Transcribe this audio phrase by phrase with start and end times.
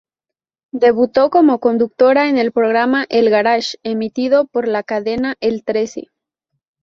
[0.73, 6.07] Debutó como conductora en el programa "El garage", emitido por la cadena El Trece.